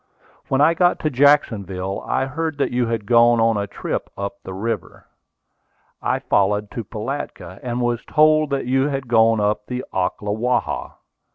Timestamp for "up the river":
4.17-5.05